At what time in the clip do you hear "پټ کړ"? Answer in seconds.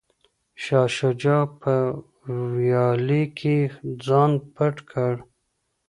4.53-5.13